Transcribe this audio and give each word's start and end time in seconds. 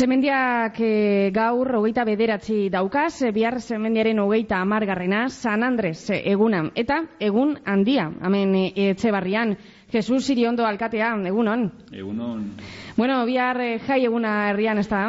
Zemendiak 0.00 0.78
e, 0.80 1.28
gaur 1.28 1.68
hogeita 1.76 2.06
bederatzi 2.08 2.70
daukaz, 2.72 3.20
e, 3.20 3.34
bihar 3.36 3.58
zemendiaren 3.60 4.22
hogeita 4.22 4.62
amargarrena, 4.64 5.26
San 5.28 5.60
Andres 5.66 6.06
e, 6.08 6.22
eguna. 6.32 6.62
Eta 6.74 7.02
egun 7.20 7.58
handia, 7.68 8.06
hemen 8.08 8.54
e, 8.56 8.62
etxe 8.94 9.12
barrian, 9.12 9.52
Jesus 9.92 10.22
Iriondo 10.32 10.64
alkatea, 10.64 11.10
egunon. 11.28 11.66
Egunon. 11.92 12.48
Bueno, 12.96 13.18
bihar 13.28 13.60
e, 13.60 13.68
jai 13.84 14.00
eguna 14.08 14.32
herrian 14.48 14.80
ez 14.80 14.86
da? 14.88 15.02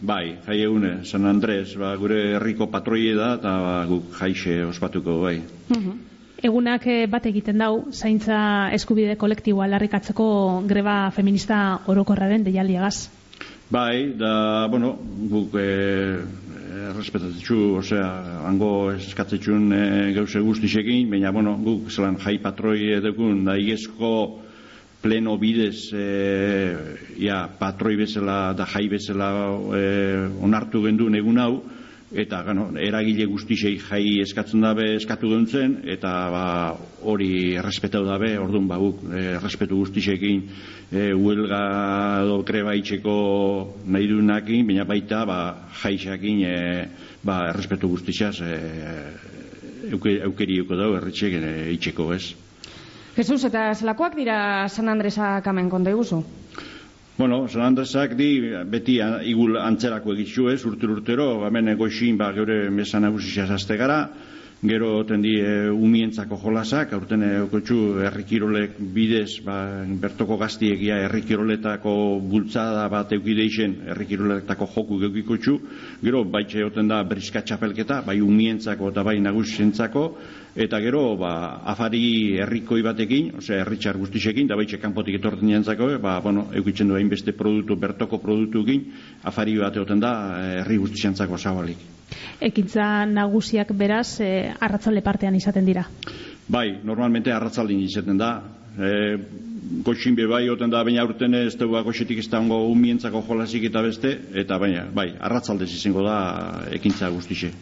Bai, 0.00 0.38
jai 0.48 0.58
egune, 0.64 0.94
San 1.04 1.28
Andres, 1.28 1.76
ba, 1.76 1.92
gure 2.00 2.22
herriko 2.38 2.70
patroie 2.72 3.12
da, 3.12 3.34
eta 3.36 3.54
ba, 3.66 3.76
guk 3.92 4.08
jaixe 4.22 4.62
ospatuko, 4.70 5.20
bai. 5.26 5.36
Uh 5.76 5.98
Egunak 6.40 6.86
bat 7.12 7.26
egiten 7.28 7.60
dau, 7.60 7.90
zaintza 7.92 8.70
eskubide 8.72 9.18
kolektiboa 9.20 9.66
larrikatzeko 9.68 10.28
greba 10.64 11.10
feminista 11.12 11.82
orokorraren 11.92 12.46
deialdiagaz. 12.46 13.19
Bai, 13.70 14.14
da, 14.18 14.66
bueno, 14.66 14.96
guk 15.30 15.54
e, 15.54 15.66
errespetatzen 16.90 17.76
osea, 17.78 18.08
hango 18.48 18.90
eskatzetxun 18.96 19.68
e, 19.70 19.82
gauze 20.16 20.42
guztisekin, 20.42 21.06
baina, 21.12 21.30
bueno, 21.30 21.52
guk 21.62 21.86
zelan 21.94 22.16
jai 22.18 22.40
patroi 22.42 22.96
edukun, 22.96 23.44
da 23.46 23.54
igezko 23.54 24.10
pleno 25.04 25.36
bidez, 25.38 25.92
e, 25.94 26.08
ja, 27.22 27.44
patroi 27.60 27.94
bezala, 28.00 28.40
da 28.58 28.66
jai 28.66 28.88
bezala 28.90 29.30
e, 29.78 29.84
onartu 30.42 30.82
gendun 30.88 31.14
egun 31.22 31.38
hau, 31.38 31.54
eta 32.10 32.42
gano, 32.42 32.66
eragile 32.74 33.26
guztisei 33.30 33.76
jai 33.78 34.20
eskatzen 34.24 34.64
dabe 34.64 34.86
eskatu 34.96 35.28
duntzen, 35.30 35.76
eta 35.94 36.10
ba, 36.32 36.44
hori 37.06 37.54
errespetau 37.60 38.02
dabe, 38.06 38.32
orduan 38.38 38.66
ba, 38.70 38.80
guk, 38.82 39.04
e, 39.14 39.22
errespetu 39.36 39.78
guztisekin 39.78 40.42
e, 40.90 41.12
huelga 41.14 41.62
edo 42.24 42.40
kreba 42.46 42.74
itxeko 42.78 43.14
nahi 43.86 44.10
duenakin, 44.10 44.66
baina 44.66 44.86
baita 44.88 45.22
ba, 45.28 45.40
jaixakin 45.84 46.42
e, 46.48 46.56
ba, 47.22 47.44
errespetu 47.52 47.92
guztisaz 47.94 48.36
e, 48.42 48.58
eukerioko 49.90 50.76
dago 50.76 50.98
erritxek 50.98 51.38
e, 51.38 51.54
itxeko, 51.76 52.10
ez? 52.16 52.24
Jesus, 53.14 53.44
eta 53.46 53.70
zelakoak 53.74 54.18
dira 54.18 54.66
San 54.68 54.90
Andresak 54.90 55.46
amen 55.50 55.70
konta 55.70 55.94
iguzu? 55.94 56.24
Bueno, 57.16 57.48
San 57.48 57.62
Andresak 57.62 58.14
di 58.16 58.40
beti 58.64 58.98
igul 59.28 59.58
antzerako 59.60 60.14
egitzu 60.14 60.48
ez, 60.48 60.64
urtero 60.64 60.94
urtero, 60.96 61.26
hemen 61.46 61.68
egoixin 61.74 62.16
ba, 62.16 62.30
geure 62.32 62.70
mesan 62.70 63.04
agusizia 63.04 63.46
zazte 63.46 63.76
gara, 63.76 63.98
gero 64.62 65.04
tendi 65.08 65.38
e, 65.40 65.70
umientzako 65.72 66.36
jolasak, 66.36 66.92
aurten 66.92 67.22
okotxu 67.46 67.76
errikirolek 68.04 68.76
bidez, 68.92 69.40
ba, 69.44 69.56
bertoko 70.02 70.36
gaztiegia 70.36 70.98
errikiroletako 71.06 71.94
bultzada 72.28 72.84
bat 72.92 73.12
eukideixen 73.16 73.78
errikiroletako 73.94 74.68
joku 74.74 74.98
geukikotxu, 75.00 75.54
gero 76.04 76.24
baitxe 76.28 76.64
oten 76.66 76.92
da 76.92 77.00
briska 77.08 77.40
txapelketa, 77.40 78.02
bai 78.04 78.18
umientzako 78.20 78.90
eta 78.92 79.04
bai 79.06 79.16
nagusientzako, 79.24 80.02
eta 80.60 80.80
gero 80.84 81.16
ba, 81.16 81.32
afari 81.72 82.02
herrikoi 82.44 82.82
batekin, 82.84 83.30
osea 83.40 83.62
herritxar 83.62 83.96
guztisekin, 83.96 84.50
da 84.50 84.60
baitxe 84.60 84.80
kanpotik 84.82 85.16
etorten 85.22 85.54
jantzako, 85.54 85.88
ba, 86.04 86.18
bueno, 86.20 86.50
eukitzen 86.52 86.92
du 86.92 87.00
hainbeste 87.00 87.32
produktu, 87.32 87.80
bertoko 87.80 88.20
produktuekin, 88.20 88.84
afari 89.24 89.56
bat 89.56 89.80
egoten 89.80 90.04
da 90.04 90.12
herri 90.60 90.76
guztisantzako 90.84 91.40
zabalik 91.40 91.99
ekintza 92.40 93.06
nagusiak 93.06 93.72
beraz 93.76 94.20
e, 94.20 94.50
arratzalde 94.60 95.02
partean 95.02 95.36
izaten 95.36 95.66
dira. 95.66 95.86
Bai, 96.50 96.80
normalmente 96.84 97.32
arratzaldin 97.32 97.80
izaten 97.84 98.18
da. 98.18 98.32
E, 98.78 99.18
goxin 99.84 100.14
be 100.14 100.26
bai 100.26 100.48
oten 100.50 100.70
da 100.70 100.82
baina 100.84 101.04
urten 101.06 101.34
ez 101.34 101.54
dugu 101.58 101.78
goxetik 101.84 102.18
ez 102.18 102.28
dago 102.30 102.58
umientzako 102.70 103.22
jolasik 103.26 103.64
eta 103.68 103.82
beste 103.82 104.12
eta 104.42 104.58
baina 104.58 104.84
bai 104.94 105.12
arratzalde 105.20 105.64
izango 105.64 106.02
da 106.02 106.66
ekintza 106.72 107.10
guztixe. 107.10 107.52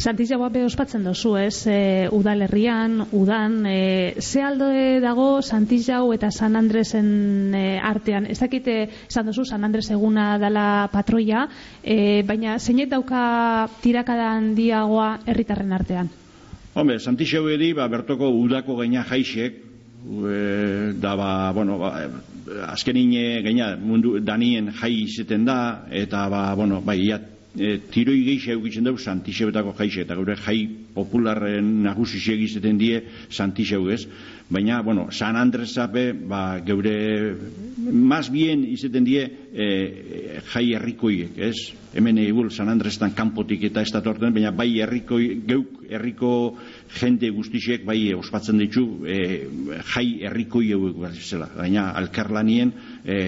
Santiago 0.00 0.48
be 0.50 0.64
ospatzen 0.64 1.04
dozu 1.04 1.34
ez? 1.36 1.66
E, 1.66 2.08
udalerrian 2.12 3.06
udan 3.12 3.66
e, 3.66 4.14
ze 4.20 4.42
aldo 4.42 4.70
dago 5.00 5.42
Santiago 5.42 6.14
eta 6.14 6.30
San 6.30 6.56
Andresen 6.56 7.54
e, 7.54 7.78
artean? 7.78 8.26
Ez 8.26 8.38
dakite 8.40 8.88
esan 9.08 9.26
dozu 9.26 9.44
San 9.44 9.64
Andres 9.64 9.90
eguna 9.90 10.38
dala 10.38 10.88
patroia 10.92 11.46
e, 11.82 12.22
baina 12.22 12.58
zeinet 12.58 12.88
dauka 12.88 13.68
tirakada 13.82 14.32
handiagoa 14.36 15.18
herritarren 15.26 15.72
artean? 15.72 16.08
Hombre, 16.72 17.00
Santiago 17.00 17.50
edi, 17.50 17.72
ba, 17.74 17.88
bertoko 17.90 18.28
udako 18.30 18.76
gaina 18.78 19.02
jaixek, 19.04 19.69
e, 20.06 20.92
da 21.00 21.16
ba, 21.16 21.52
bueno, 21.52 21.78
ba, 21.78 22.08
azkenin 22.72 23.12
gaina 23.44 23.76
mundu 23.76 24.18
danien 24.20 24.72
jai 24.80 24.94
izeten 25.02 25.44
da 25.44 25.86
eta 25.90 26.28
ba, 26.28 26.54
bueno, 26.54 26.80
bai, 26.80 26.98
ja, 27.06 27.20
e, 27.58 27.78
tiroi 27.90 28.20
gehiago 28.24 28.64
egitzen 28.64 28.86
dugu 28.86 28.98
santixebetako 29.02 29.74
jaixe 29.78 30.04
eta 30.04 30.16
gure 30.18 30.36
jai 30.38 30.58
popularren 30.94 31.82
nagusi 31.84 32.20
egizeten 32.32 32.78
die 32.78 33.02
santixeu 33.30 33.88
ez 33.90 34.06
baina, 34.50 34.82
bueno, 34.82 35.08
San 35.10 35.36
Andres 35.36 35.74
zape 35.74 36.12
ba, 36.12 36.60
geure 36.66 37.36
mas 37.90 38.30
bien 38.30 38.64
izeten 38.66 39.04
die 39.06 39.22
e, 39.50 40.40
jai 40.52 40.72
herrikoiek, 40.74 41.38
ez? 41.38 41.56
Hemen 41.90 42.20
egul 42.22 42.52
San 42.54 42.68
Andrestan 42.70 43.14
kanpotik 43.18 43.64
eta 43.66 43.82
ez 43.82 43.90
datorten, 43.90 44.34
baina 44.34 44.52
bai 44.54 44.68
herrikoi, 44.82 45.40
geuk 45.46 45.80
herriko 45.90 46.30
jende 47.00 47.32
guztixek 47.34 47.82
bai 47.86 48.12
ospatzen 48.14 48.60
ditu 48.62 48.84
e, 49.10 49.16
jai 49.94 50.20
herrikoi 50.28 50.70
hauek 50.76 51.18
zela. 51.18 51.48
Baina 51.56 51.88
alkarlanien 51.98 52.70
e, 53.02 53.18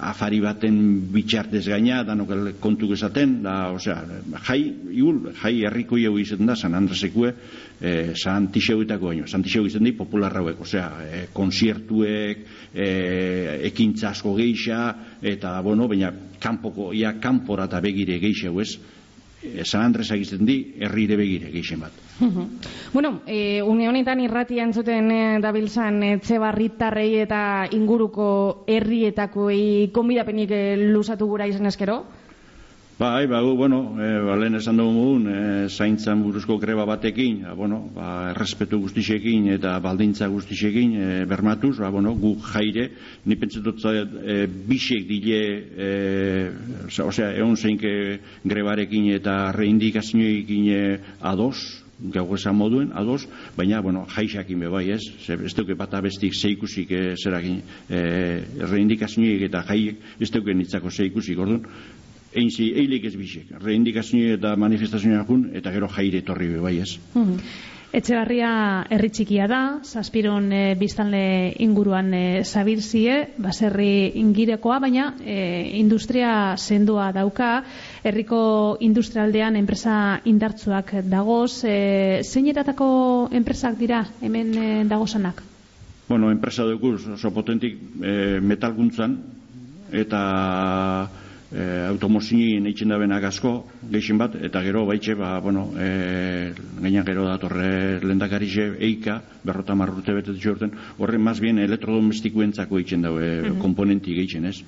afari 0.00 0.40
baten 0.40 0.80
bitxartez 1.12 1.66
gaina, 1.68 2.00
danok 2.08 2.32
kontu 2.60 2.92
esaten, 2.96 3.42
da, 3.44 3.58
osea, 3.76 4.00
jai, 4.48 4.60
igul, 4.92 5.34
jai 5.42 5.58
herrikoi 5.68 6.06
hau 6.08 6.16
izaten 6.20 6.48
da 6.48 6.56
San 6.56 6.76
Andresekue, 6.78 7.34
e, 7.80 8.14
San 8.16 8.48
Tixeuetako 8.54 9.12
baino, 9.12 9.28
San 9.28 9.44
Tixeu 9.44 9.66
izan 9.68 9.84
di 9.84 9.92
popular 10.18 10.36
hauek, 10.36 10.60
osea, 10.60 10.88
e, 11.06 11.26
konsiertuek, 11.32 12.44
e, 12.74 12.86
ekintza 13.68 14.10
asko 14.10 14.34
geixa, 14.34 15.18
eta, 15.22 15.60
bueno, 15.62 15.86
baina, 15.88 16.10
kanpoko, 16.40 16.92
ia, 16.92 17.14
kanpora 17.22 17.68
eta 17.70 17.80
begire 17.80 18.18
geixa, 18.18 18.50
ez? 18.50 18.78
San 19.62 19.84
Andres 19.84 20.10
egiten 20.10 20.42
di, 20.44 20.56
herrire 20.82 21.14
begire 21.14 21.52
geixen 21.52 21.78
bat. 21.78 21.94
bueno, 22.96 23.20
e, 23.24 23.62
unionetan 23.62 24.18
irrati 24.24 24.58
antzuten 24.58 25.12
e, 25.14 25.20
dabiltzan 25.38 26.02
etxe 26.02 26.40
barritarrei 26.42 27.20
eta 27.22 27.68
inguruko 27.70 28.64
herrietako 28.66 29.52
konbidapenik 29.94 30.50
e, 30.50 30.62
lusatu 30.90 31.30
gura 31.30 31.46
izan 31.46 31.70
eskero? 31.70 32.02
Bai, 32.98 33.28
ba, 33.28 33.40
bueno, 33.40 33.94
e, 33.94 34.06
ba, 34.26 34.34
lehen 34.34 34.58
esan 34.58 34.80
dugu 34.80 35.20
e, 35.30 35.68
zaintzan 35.70 36.18
buruzko 36.18 36.56
greba 36.58 36.82
batekin, 36.82 37.44
ba, 37.46 37.52
bueno, 37.54 37.78
ba, 37.94 38.32
errespetu 38.32 38.80
guztisekin 38.82 39.46
eta 39.54 39.76
baldintza 39.78 40.26
guztisekin 40.26 40.96
e, 40.98 41.06
bermatuz, 41.30 41.76
ba, 41.78 41.92
bueno, 41.94 42.16
gu 42.18 42.34
jaire, 42.42 42.88
ni 43.24 43.38
pentsetut 43.38 43.86
e, 43.86 44.48
bisek 44.50 45.06
dile, 45.06 45.42
e, 45.78 45.90
osea, 47.06 47.36
egon 47.38 47.54
zeinke 47.54 47.92
grebarekin 48.42 49.12
eta 49.14 49.52
reindikazioekin 49.54 50.66
e, 50.66 50.82
ados, 51.22 51.84
gau 51.98 52.26
esan 52.34 52.54
moduen, 52.54 52.90
ados, 52.94 53.28
baina, 53.56 53.80
bueno, 53.80 54.04
jaixakin 54.10 54.66
bai, 54.70 54.88
ez? 54.94 55.02
Ez 55.34 55.54
duke 55.54 55.74
bat 55.78 55.94
abestik 55.94 56.34
zeikusik 56.34 56.90
e, 56.90 57.14
zerakin, 57.18 57.62
e, 57.90 58.02
reindikazioek 58.58 59.46
eta 59.48 59.64
jaiek, 59.70 60.02
ez 60.18 60.30
duke 60.30 60.54
nitzako 60.54 60.90
zeikusik, 60.90 61.38
orduan, 61.38 61.66
einzi 62.34 62.72
eilik 62.76 63.08
ez 63.08 63.16
bisek. 63.16 63.56
Reindikazio 63.62 64.34
eta 64.36 64.54
manifestazioa 64.56 65.24
jun, 65.28 65.50
eta 65.54 65.72
gero 65.72 65.88
jaire 65.88 66.22
torri 66.22 66.52
be 66.52 66.62
bai 66.64 66.78
ez. 66.84 66.98
Mm 67.14 67.40
Etxegarria 67.88 68.84
herri 68.92 69.08
txikia 69.08 69.46
da, 69.48 69.58
zazpiron 69.80 70.50
e, 70.52 70.74
biztanle 70.76 71.54
inguruan 71.64 72.10
e, 72.12 72.24
zabirzie, 72.44 73.14
baserri 73.40 74.12
ingirekoa, 74.20 74.76
baina 74.84 75.06
e, 75.24 75.36
industria 75.80 76.32
sendua 76.60 77.06
dauka, 77.16 77.62
herriko 78.04 78.76
industrialdean 78.84 79.56
enpresa 79.56 80.18
indartzuak 80.28 80.98
dagoz, 81.08 81.64
e, 81.64 82.20
zeineratako 82.28 82.90
enpresak 83.40 83.78
dira 83.80 84.02
hemen 84.20 84.52
e, 84.52 84.66
dagozanak? 84.90 85.40
Bueno, 86.10 86.28
enpresa 86.30 86.68
dugu 86.68 86.98
oso 87.16 87.32
potentik 87.32 87.80
e, 88.04 88.36
metalguntzan, 88.44 89.16
eta 89.96 90.20
e, 91.52 91.64
automozinin 91.88 92.66
eitzen 92.68 92.92
da 92.92 92.98
benak 93.00 93.24
asko, 93.30 93.52
geixin 93.92 94.18
bat, 94.20 94.36
eta 94.48 94.62
gero 94.66 94.84
baitxe, 94.88 95.16
ba, 95.18 95.38
bueno, 95.44 95.68
e, 95.78 96.52
gainan 96.82 97.06
gero 97.06 97.26
datorre 97.28 98.00
lendakarize 98.04 98.70
eika, 98.78 99.20
berrota 99.44 99.76
marrute 99.78 100.14
bete 100.14 100.36
horren, 100.50 100.74
horren 100.98 101.22
maz 101.22 101.38
bien 101.40 101.58
elektrodomestikuentzako 101.58 102.78
eitzen 102.78 103.02
daue 103.02 103.28
mm 103.28 103.44
-hmm. 103.44 103.60
komponenti 103.60 104.14
geixen, 104.14 104.44
ez? 104.44 104.62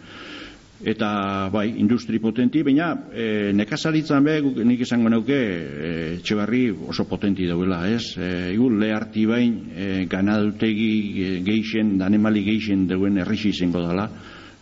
Eta, 0.80 1.50
bai, 1.52 1.74
industri 1.76 2.18
potenti, 2.18 2.62
baina 2.64 2.94
e, 3.12 3.52
nekazaritzan 3.52 4.24
be, 4.24 4.40
nik 4.64 4.80
esango 4.80 5.10
nauke, 5.12 5.36
e, 5.36 5.90
txebarri 6.24 6.70
oso 6.88 7.04
potenti 7.04 7.44
dauela, 7.44 7.82
ez? 7.90 8.16
E, 8.16 8.54
igu, 8.54 8.70
leharti 8.80 9.26
bain, 9.28 9.58
e, 9.76 10.06
ganadutegi 10.08 10.88
e, 11.20 11.40
geixen, 11.44 11.98
danemali 11.98 12.44
geixen 12.44 12.86
dauen 12.88 13.20
errixi 13.20 13.50
izango 13.52 13.84
dela, 13.84 14.08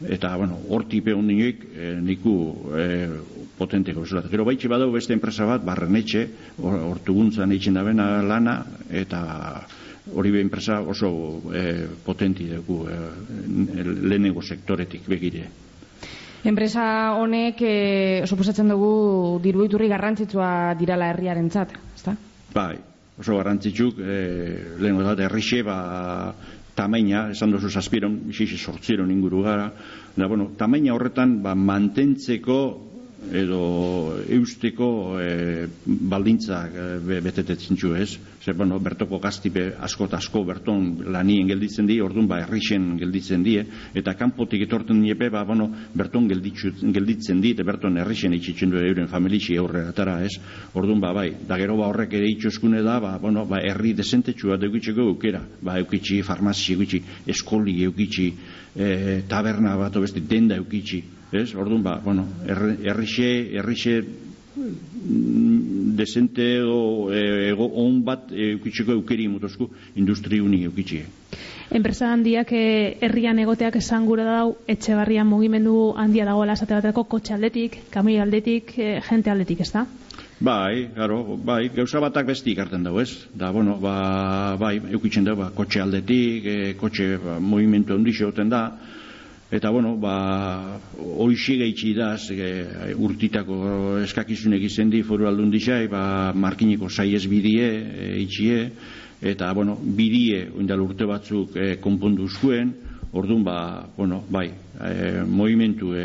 eta, 0.06 0.36
bueno, 0.36 0.60
horti 0.70 1.00
pe 1.02 1.14
hondinoik 1.16 1.64
e, 1.74 1.90
niku 2.00 2.34
e, 2.78 2.86
potenteko 3.58 4.04
zela. 4.06 4.22
Gero 4.30 4.46
baitxe 4.46 4.70
badau 4.70 4.92
beste 4.94 5.16
enpresa 5.16 5.46
bat, 5.48 5.64
barrenetxe, 5.66 6.24
hortuguntzan 6.62 7.52
eitzen 7.56 7.74
dabena 7.74 8.22
lana, 8.22 8.60
eta 8.90 9.22
hori 10.14 10.30
be 10.30 10.40
enpresa 10.40 10.80
oso 10.80 11.42
e, 11.52 11.86
potenti 12.04 12.46
dugu 12.48 12.84
e, 12.88 12.98
lehenengo 14.08 14.42
sektoretik 14.42 15.08
begire. 15.08 15.48
Enpresa 16.46 17.18
honek 17.18 17.58
e, 17.66 17.74
suposatzen 18.26 18.70
dugu 18.70 19.40
diruiturri 19.42 19.88
garrantzitsua 19.90 20.76
dirala 20.78 21.10
herriarentzat, 21.10 21.74
ezta? 21.96 22.14
Bai, 22.54 22.78
oso 23.18 23.36
garrantzitsuk, 23.40 23.98
e, 23.98 24.20
lehenengo 24.78 25.02
da, 25.10 25.26
errixe, 25.26 25.64
ba, 25.66 25.78
tamaina, 26.78 27.26
esan 27.34 27.52
duzu 27.54 27.70
zazpiron, 27.75 28.14
bixixi 28.28 28.58
sortziron 28.58 29.10
inguru 29.10 29.42
gara, 29.46 29.70
da, 30.14 30.28
bueno, 30.30 30.52
tamaina 30.58 30.94
horretan, 30.94 31.40
ba, 31.42 31.56
mantentzeko 31.58 32.58
edo 33.32 34.14
eusteko 34.30 35.18
e, 35.20 35.66
baldintzak 35.84 36.74
e, 36.74 37.20
betetetzen 37.20 37.76
txu 37.76 37.92
ez. 37.98 38.08
Zer, 38.38 38.54
bueno, 38.56 38.78
bertoko 38.80 39.18
gaztipe 39.20 39.72
asko 39.84 40.06
eta 40.08 40.20
asko 40.22 40.44
berton 40.46 41.10
lanien 41.12 41.48
gelditzen 41.50 41.88
di, 41.88 41.98
orduan 42.00 42.28
ba 42.30 42.38
errixen 42.44 42.94
gelditzen 43.00 43.42
die, 43.44 43.64
eta 43.98 44.14
kanpotik 44.16 44.64
etorten 44.64 45.02
niepe, 45.02 45.28
ba, 45.34 45.42
bueno, 45.44 45.68
berton 45.98 46.28
gelditzen 46.30 47.42
di, 47.42 47.52
eta 47.52 47.66
berton 47.66 47.98
errixen 48.00 48.36
itxitzen 48.38 48.72
du 48.72 48.80
euren 48.80 49.10
familitxi 49.10 49.58
aurre 49.58 49.84
atara 49.90 50.20
ez. 50.24 50.32
Orduan 50.78 51.02
ba, 51.02 51.12
bai, 51.12 51.28
da 51.48 51.58
gero 51.60 51.76
ba 51.82 51.90
horrek 51.90 52.16
ere 52.20 52.30
itxoskune 52.32 52.82
da, 52.86 52.96
ba, 53.02 53.16
bueno, 53.20 53.44
ba, 53.50 53.60
herri 53.66 53.92
desentetxua 53.98 54.56
deukitzeko 54.62 55.10
eukera, 55.12 55.42
ba, 55.60 55.76
eukitzi, 55.82 56.22
farmazi 56.22 56.78
eukitzi, 56.78 57.02
eskoli 57.34 57.82
eukitzi, 57.90 58.32
e, 58.78 59.22
taberna 59.28 59.76
bat 59.76 59.98
obesti, 59.98 60.22
denda 60.24 60.56
eukitzi, 60.62 61.02
ez? 61.32 61.54
Orduan 61.54 61.82
ba, 61.82 61.98
bueno, 62.04 62.26
errixe, 62.46 63.28
errixe 63.58 64.02
mm, 64.56 65.96
desente 65.96 66.62
o 66.62 67.12
e, 67.12 67.50
ego 67.50 67.69
on 67.82 68.02
bat 68.04 68.32
eukitxeko 68.32 68.96
eukeri 68.96 69.28
motosku 69.28 69.69
industri 69.96 70.40
uni 70.40 70.64
eukitxe. 70.69 71.04
Enpresa 71.69 72.14
handiak 72.14 72.52
e, 72.56 72.96
herrian 73.04 73.38
egoteak 73.42 73.76
esan 73.76 74.06
gura 74.08 74.25
dau, 74.25 74.56
etxe 74.66 74.94
barrian 74.96 75.28
mugimendu 75.28 75.92
handia 76.00 76.25
dagoela 76.25 76.56
esate 76.56 76.78
bateko 76.78 77.04
kotxe 77.04 77.34
aldetik, 77.36 77.82
kamoi 77.92 78.16
aldetik, 78.22 78.72
e, 78.78 79.00
jente 79.04 79.30
aldetik, 79.30 79.60
ez 79.66 79.72
da? 79.75 79.84
Bai, 80.40 80.88
garo, 80.94 81.36
bai, 81.36 81.66
gauza 81.75 82.00
batak 82.00 82.30
besti 82.30 82.54
ikarten 82.54 82.86
dago, 82.86 83.02
ez? 83.02 83.26
Da, 83.34 83.50
bueno, 83.52 83.75
ba, 83.82 84.56
bai, 84.56 84.78
eukitzen 84.78 85.26
dago, 85.26 85.42
ba, 85.42 85.50
kotxe 85.52 85.82
aldetik, 85.82 86.46
e, 86.46 86.72
kotxe 86.78 87.16
ba, 87.20 87.36
movimentu 87.42 87.92
ondixo 87.98 88.30
da, 88.46 88.62
Eta, 89.50 89.70
bueno, 89.72 89.94
ba, 89.96 90.78
hoixi 91.00 91.56
gaitxi 91.56 91.94
da, 91.96 92.10
e, 92.20 92.92
urtitako 93.00 93.96
eskakizunek 94.02 94.66
izen 94.68 94.90
di, 94.92 95.00
foru 95.00 95.24
aldun 95.24 95.48
dixai, 95.48 95.86
ba, 95.88 96.34
markineko 96.36 96.90
saiez 96.92 97.22
bidie, 97.32 97.68
e, 97.72 98.10
itxie, 98.26 98.66
eta, 99.24 99.48
bueno, 99.56 99.78
bidie, 99.80 100.42
oindal 100.52 100.84
urte 100.84 101.08
batzuk 101.08 101.56
e, 101.56 101.70
konpondu 101.80 102.28
zuen, 102.28 102.74
orduan, 103.16 103.46
ba, 103.46 103.58
bueno, 103.96 104.20
bai, 104.28 104.50
e, 104.52 105.24
movimentu 105.24 105.94
e, 105.96 106.04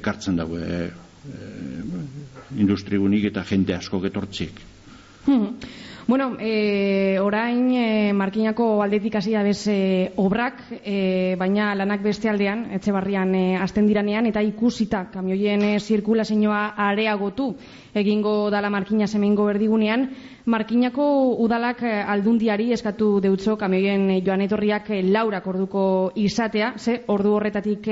ekartzen 0.00 0.42
dago, 0.42 0.58
e, 0.58 0.82
e, 1.30 1.54
industrigunik 2.58 3.30
eta 3.30 3.46
jente 3.46 3.78
asko 3.78 4.02
getortzik. 4.02 4.58
Hmm. 5.28 5.54
Bueno, 6.06 6.36
e, 6.40 7.18
orain 7.20 7.70
e, 7.72 8.12
markinako 8.12 8.82
aldetik 8.82 9.14
hasi 9.16 9.32
da 9.32 9.42
bez 9.42 9.66
e, 9.68 10.12
obrak, 10.16 10.62
e, 10.82 11.36
baina 11.38 11.74
lanak 11.74 12.02
beste 12.02 12.28
aldean, 12.30 12.66
etxe 12.74 12.92
barrian 12.92 13.34
e, 13.34 13.56
azten 13.60 13.86
diranean, 13.86 14.26
eta 14.26 14.42
ikusita 14.42 15.06
kamioien 15.12 15.62
e, 15.62 15.78
zirkulazioa 15.78 16.62
areagotu 16.88 17.52
egingo 17.94 18.50
dala 18.50 18.70
markina 18.70 19.06
semengo 19.06 19.44
berdigunean, 19.44 20.08
Markinako 20.50 21.36
udalak 21.44 21.82
eh, 21.84 22.00
aldundiari 22.00 22.72
eskatu 22.72 23.20
deutzo 23.20 23.58
kamioien 23.60 24.06
eh, 24.10 24.20
joan 24.24 24.40
etorriak 24.40 24.88
eh, 24.90 25.02
laurak 25.04 25.46
orduko 25.46 25.82
izatea, 26.16 26.72
ze 26.78 27.02
ordu 27.12 27.34
horretatik 27.36 27.86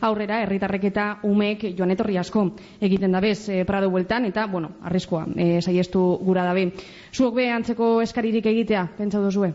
aurrera 0.00 0.40
herritarrek 0.42 0.84
eta 0.88 1.04
umeek 1.28 1.66
joan 1.76 1.92
etorri 1.92 2.16
asko 2.18 2.46
egiten 2.80 3.12
dabez 3.12 3.64
Prado 3.66 3.90
bueltan 3.90 4.24
eta, 4.24 4.46
bueno, 4.46 4.70
arriskoa, 4.82 5.26
e, 5.36 5.60
saiestu 5.60 6.00
gura 6.24 6.44
dabe. 6.44 6.70
Zuok 7.12 7.34
be 7.34 7.49
antzeko 7.54 7.98
eskaririk 8.04 8.46
egitea, 8.46 8.86
pentsa 8.98 9.20
duzue? 9.22 9.52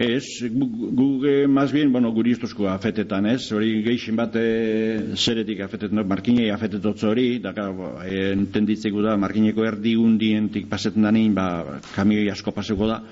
Ez, 0.00 0.24
gu, 0.48 1.06
e, 1.28 1.46
maz 1.50 1.68
bien, 1.74 1.90
bueno, 1.92 2.12
guri 2.16 2.32
ustuzko 2.32 2.68
afetetan, 2.70 3.26
ez, 3.28 3.50
hori 3.52 3.82
geixin 3.84 4.16
bat 4.16 4.36
e, 4.38 4.44
zeretik 5.16 5.60
afetetan, 5.66 6.00
markinei 6.08 6.48
afetetotzo 6.54 7.10
hori, 7.10 7.26
da, 7.44 7.52
e, 8.06 8.30
entenditzeko 8.30 9.02
da, 9.04 9.18
markineko 9.20 9.66
erdi 9.68 9.96
undientik 10.00 10.70
pasetan 10.70 11.04
da 11.04 11.12
ba, 11.36 11.80
kamioi 11.92 12.30
asko 12.32 12.54
paseko 12.56 12.88
da, 12.88 13.02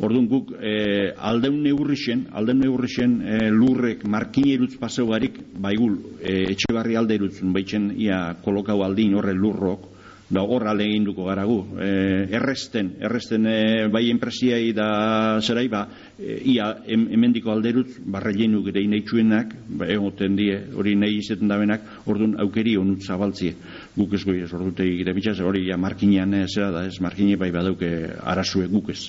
Orduan 0.00 0.26
guk 0.30 0.54
e, 0.56 1.12
aldeun 1.28 1.58
neurrixen, 1.60 2.22
aldeun 2.32 2.62
neurrixen 2.64 3.18
e, 3.20 3.40
lurrek 3.52 4.06
markine 4.08 4.54
irutz 4.54 4.78
paseu 4.80 5.04
barik, 5.10 5.36
baigul, 5.60 5.98
e, 6.22 6.38
etxe 6.54 6.72
barri 6.72 6.96
alde 6.96 7.18
irutzun, 7.18 7.50
baitzen 7.52 7.90
ia 8.00 8.20
kolokau 8.40 8.78
aldin 8.86 9.18
horre 9.20 9.34
lurrok, 9.36 9.89
da 10.30 10.42
horra 10.46 10.72
leginduko 10.78 11.26
gara 11.26 11.44
gu. 11.44 11.58
E, 11.82 11.88
erresten, 12.38 12.92
erresten 13.02 13.46
e, 13.50 13.88
bai 13.90 14.04
enpresiai 14.12 14.70
da 14.72 15.40
zerai, 15.42 15.66
ba, 15.68 15.82
e, 16.18 16.38
ia 16.54 16.70
em, 16.86 17.08
emendiko 17.16 17.50
alderut, 17.50 17.98
barra 18.06 18.32
jenu 18.32 18.62
gire 18.64 18.84
inaitxuenak, 18.86 19.54
ba, 19.80 19.90
egoten 19.90 20.38
die, 20.38 20.54
hori 20.78 20.94
nahi 20.96 21.18
izaten 21.18 21.50
dabenak, 21.50 21.84
orduan 22.06 22.38
aukeri 22.46 22.76
onut 22.78 23.02
zabaltzie. 23.02 23.56
Guk 23.96 24.14
ez 24.14 24.22
goi 24.24 24.38
ez, 24.44 24.52
ordute 24.54 24.86
egite 24.86 25.14
bitxaz, 25.16 25.40
hori 25.42 25.66
ja 25.66 25.78
markinean 25.80 26.38
ez, 26.44 26.52
da 26.54 26.86
ez, 26.86 27.00
markine 27.02 27.36
bai 27.40 27.50
badauke 27.54 27.90
arazue 28.22 28.70
guk 28.70 28.94
ez. 28.94 29.00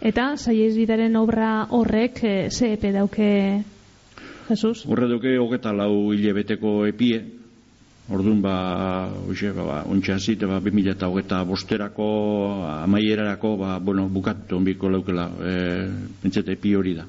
Eta, 0.00 0.34
saiez 0.38 0.76
bidaren 0.78 1.18
obra 1.18 1.66
horrek, 1.74 2.22
e, 2.22 2.36
ze 2.54 2.76
epe 2.78 2.94
dauke, 2.94 3.32
Jesus? 4.46 4.84
Horre 4.86 5.08
dauke, 5.10 5.32
hogeta 5.42 5.72
lau 5.74 6.12
hile 6.14 6.30
beteko 6.36 6.84
epie, 6.86 7.18
Orduan 8.06 8.38
ba, 8.38 9.10
oixe, 9.26 9.50
ba, 9.50 9.64
ba 9.66 9.76
ontsa 9.90 10.14
ba, 10.46 10.60
2008 10.62 11.44
bosterako, 11.44 12.62
amaierarako, 12.84 13.56
ba, 13.58 13.78
bueno, 13.78 14.08
bukatu 14.08 14.56
onbiko 14.56 14.88
leukela, 14.88 15.26
e, 15.42 15.54
pentsete, 16.22 16.54
pi 16.54 16.74
hori 16.76 16.94
da. 16.94 17.04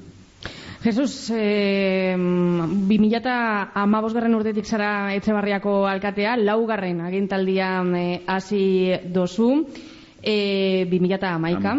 Jesus, 0.82 1.30
e, 1.30 2.14
2008 2.18 4.14
garren 4.14 4.34
urtetik 4.34 4.66
zara 4.66 5.14
etxebarriako 5.14 5.86
alkatea, 5.86 6.36
laugarren 6.36 7.00
agintaldia 7.00 7.70
e, 7.94 8.04
hasi 8.26 8.90
dozu, 9.06 9.68
e, 10.22 10.84
2008 10.90 11.30
amaika. 11.30 11.76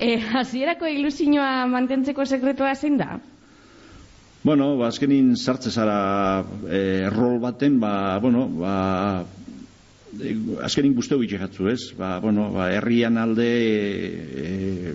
E, 0.00 0.16
hasierako 0.32 0.88
ilusioa 0.88 1.66
mantentzeko 1.68 2.24
sekretua 2.24 2.74
zein 2.74 2.96
da? 2.96 3.20
Bueno, 4.42 4.72
ba, 4.74 4.88
azkenin 4.90 5.36
sartze 5.38 5.70
zara 5.70 6.42
e, 6.66 7.06
rol 7.14 7.38
baten, 7.38 7.76
ba, 7.78 8.18
bueno, 8.18 8.48
ba, 8.50 9.22
e, 10.18 10.32
azkenin 10.66 10.96
guzteu 10.98 11.22
itxe 11.22 11.38
jatzu, 11.38 11.68
ez? 11.70 11.92
Ba, 11.94 12.16
bueno, 12.18 12.48
ba, 12.50 12.66
herrian 12.74 13.20
alde, 13.22 13.46
e, 13.46 14.94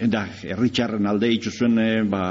e, 0.00 0.08
da, 0.08 0.22
herritxarren 0.48 1.10
alde 1.12 1.28
itxuzuen, 1.34 1.76
e, 1.76 1.90
ba, 2.08 2.22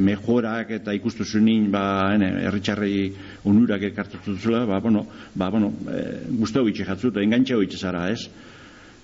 mejorak 0.00 0.72
eta 0.78 0.96
ikustu 0.96 1.28
zuenin, 1.28 1.68
ba, 1.74 1.84
ene, 2.16 2.32
herritxarrei 2.48 3.10
unurak 3.52 3.84
ekartutu 3.90 4.38
zula, 4.40 4.64
ba, 4.64 4.80
bueno, 4.80 5.04
ba, 5.36 5.50
bueno, 5.52 5.74
e, 5.92 6.06
guzteu 6.40 6.72
itxe 6.72 6.88
jatzu, 6.88 7.12
eta 7.12 7.20
engantxeo 7.20 7.60
itxe 7.68 7.84
zara, 7.84 8.08
ez? 8.16 8.30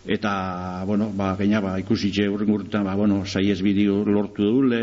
Eta 0.06 0.84
bueno, 0.84 1.10
ba, 1.16 1.34
gaina 1.36 1.60
ba, 1.64 1.78
ikusi 1.80 2.10
txe 2.12 2.26
urten 2.28 2.84
ba, 2.84 2.94
bueno, 2.94 3.22
saiez 3.24 3.62
bideo 3.64 4.02
lortu 4.04 4.44
dule, 4.44 4.80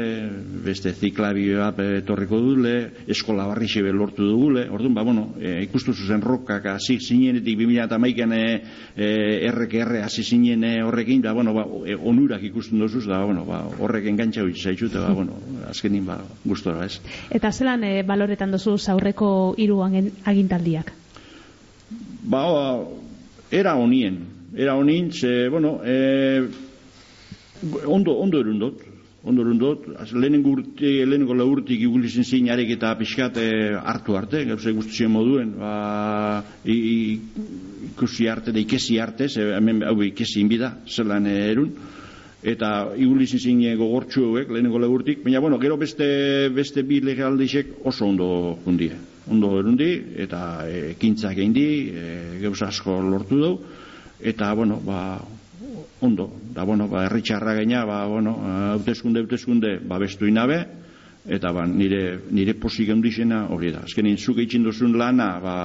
beste 0.65 0.93
ziklabioa 0.93 1.69
etorriko 2.01 2.39
dule, 2.41 2.73
eskola 3.07 3.45
barri 3.45 3.67
xebe 3.69 3.93
lortu 3.93 4.25
dule, 4.25 4.65
orduan, 4.69 4.95
ba, 4.97 5.03
bueno, 5.05 5.27
e, 5.37 5.61
ikustu 5.67 5.93
zuzen 5.93 6.21
rokak 6.25 6.65
hasi 6.73 6.97
zinenetik 6.97 7.59
2000 7.59 7.85
eta 7.85 7.99
maiken 8.01 8.33
e, 8.33 8.41
e, 8.95 9.11
errek 9.51 9.75
hasi 10.01 10.23
zinen 10.23 10.63
e, 10.63 10.73
horrekin, 10.83 11.21
da, 11.21 11.33
bueno, 11.37 11.53
ba, 11.53 11.67
e, 11.85 11.95
onurak 11.95 12.41
ikusten 12.49 12.81
dozuz, 12.81 13.05
da, 13.05 13.21
bueno, 13.23 13.45
ba, 13.45 13.61
horrek 13.77 14.09
engantxa 14.09 14.41
hori 14.41 14.57
zaitxute, 14.57 14.97
ba, 14.97 15.13
bueno, 15.13 15.37
azkenin, 15.69 16.05
ba, 16.05 16.17
gustora, 16.43 16.89
ez. 16.89 16.97
Eta 17.29 17.51
zelan 17.51 17.85
e, 17.85 18.01
baloretan 18.01 18.57
dozu 18.57 18.79
aurreko 18.89 19.53
hiru 19.57 19.83
agintaldiak? 19.85 20.93
Ba, 22.25 22.41
era 23.51 23.75
honien, 23.75 24.30
era 24.55 24.75
honin, 24.75 25.11
ze, 25.11 25.47
bueno, 25.49 25.79
e, 25.83 26.47
ondo, 27.85 28.17
ondo 28.19 28.39
erundot, 28.39 28.81
ondo 29.23 29.41
erundot, 29.41 29.85
lehenengo 30.13 30.49
urti, 30.49 31.05
lehenengo 31.05 31.35
la 31.37 31.45
urtik 31.45 31.79
igulizen 31.79 32.25
zin 32.25 32.49
arek 32.51 32.73
eta 32.75 32.95
pixkat 32.97 33.37
e, 33.37 33.49
hartu 33.77 34.17
arte, 34.17 34.43
gauza 34.49 34.73
guztien 34.75 35.11
moduen, 35.13 35.53
ba, 35.59 36.43
ikusi 36.65 38.27
arte, 38.27 38.51
da 38.51 38.59
ikesi 38.59 38.99
arte, 38.99 39.29
ze, 39.29 39.53
hemen 39.55 39.83
hau 39.87 40.01
ikesi 40.03 40.41
inbida, 40.41 40.73
zelan 40.87 41.29
erun, 41.31 41.71
eta 42.41 42.89
iguliz 42.97 43.29
izin 43.37 43.61
gogortxu 43.77 44.25
hauek, 44.25 44.49
lehenengo 44.49 44.81
legurtik, 44.81 45.21
baina, 45.23 45.39
bueno, 45.39 45.61
gero 45.61 45.77
beste, 45.77 46.49
beste 46.49 46.83
bi 46.83 46.99
lege 46.99 47.23
oso 47.83 48.05
ondo 48.05 48.57
hundie. 48.65 48.97
Ondo 49.31 49.59
erundi, 49.59 50.01
eta 50.17 50.65
ekintzak 50.67 51.37
egin 51.37 51.53
di, 51.53 51.67
e, 51.93 52.39
geuz 52.41 52.59
asko 52.65 52.97
lortu 53.05 53.37
dugu, 53.37 53.59
eta, 54.23 54.53
bueno, 54.53 54.79
ba, 54.85 55.19
ondo, 56.01 56.31
da, 56.53 56.63
bueno, 56.63 56.87
ba, 56.87 57.05
erritxarra 57.05 57.53
gaina, 57.53 57.85
ba, 57.85 58.05
bueno, 58.07 58.37
hautezkunde, 58.73 59.21
hautezkunde, 59.21 59.79
ba, 59.85 59.99
bestu 60.01 60.27
inabe, 60.27 60.65
eta 61.29 61.51
ba, 61.53 61.65
nire, 61.67 62.19
nire 62.33 62.55
posik 62.57 62.89
handizena 62.89 63.45
hori 63.53 63.71
da. 63.71 63.83
Azkenin, 63.85 64.17
zuk 64.17 64.41
eitzin 64.41 64.63
duzun 64.65 64.97
lana, 64.97 65.35
ba, 65.41 65.55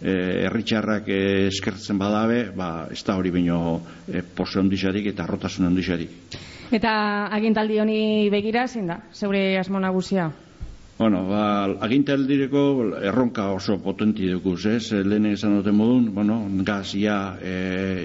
e, 0.00 0.14
erritxarrak 0.48 1.08
e, 1.08 1.22
eskertzen 1.50 2.00
badabe, 2.00 2.46
ba, 2.56 2.88
ez 2.90 3.02
da 3.04 3.18
hori 3.20 3.32
baino 3.34 3.80
e, 4.08 4.22
pose 4.22 4.60
handizarik 4.60 5.10
eta 5.12 5.28
rotasun 5.28 5.68
handizarik. 5.68 6.38
Eta 6.72 6.92
agintaldi 7.34 7.80
honi 7.82 8.30
begira, 8.32 8.66
zein 8.68 8.88
da, 8.88 9.02
zeure 9.12 9.58
asmo 9.58 9.80
nagusia? 9.82 10.30
Bueno, 11.00 11.22
ba, 11.24 11.64
agintaldireko 11.80 12.62
erronka 13.08 13.46
oso 13.54 13.78
potenti 13.80 14.26
dukuz, 14.28 14.66
ez? 14.68 14.92
Lehen 14.92 15.30
esan 15.30 15.54
dute 15.56 15.72
modun, 15.72 16.10
bueno, 16.12 16.34
gaz, 16.60 16.92
ia, 16.92 17.14
e, 17.40 17.54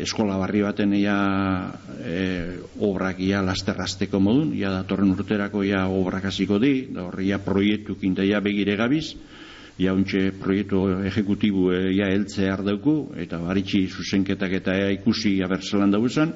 eskola 0.05 0.37
barri 0.39 0.61
baten, 0.63 0.93
ia, 0.95 1.15
e, 1.99 2.21
obrak, 2.87 3.19
ia, 3.19 3.41
lasterrazteko 3.43 4.21
modun, 4.23 4.53
ia, 4.55 4.71
datorren 4.77 5.11
urterako, 5.11 5.65
ia, 5.67 5.81
obrak 5.91 6.29
hasiko 6.29 6.55
di, 6.63 6.85
da 6.95 7.03
horri, 7.09 7.33
ia, 7.33 7.41
proiektu 7.43 7.97
kinta, 7.99 8.23
ia, 8.23 8.39
begire 8.39 8.77
gabiz, 8.79 9.09
ia, 9.75 9.91
untxe, 9.91 10.29
proiektu 10.39 10.85
ejecutibu, 11.11 11.73
e, 11.75 11.81
ia, 11.97 12.07
eltze 12.15 12.47
ardauku, 12.47 12.95
eta 13.25 13.41
baritxi 13.43 13.89
zuzenketak 13.91 14.55
eta 14.61 14.77
ea 14.85 14.95
ikusi 14.95 15.41
abertzelan 15.43 15.91
dauzan, 15.97 16.31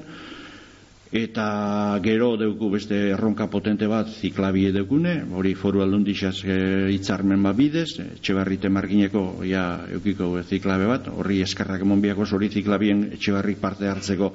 eta 1.10 1.98
gero 2.04 2.36
deuku 2.38 2.70
beste 2.70 2.94
erronka 3.10 3.48
potente 3.50 3.88
bat 3.90 4.06
ziklabie 4.06 4.70
deukune, 4.70 5.16
hori 5.34 5.56
foru 5.58 5.82
aldundixaz 5.82 6.36
e, 6.46 6.58
itzarmen 6.94 7.42
bat 7.42 7.56
bidez, 7.58 7.98
etxebarri 8.04 8.60
temargineko 8.62 9.42
ja 9.42 9.82
eukiko 9.90 10.36
ziklabe 10.46 10.86
bat, 10.86 11.10
horri 11.10 11.40
eskarrak 11.42 11.82
emonbiako 11.82 12.28
hori 12.30 12.48
ziklabien 12.54 13.08
etxebarrik 13.16 13.58
parte 13.58 13.90
hartzeko 13.90 14.30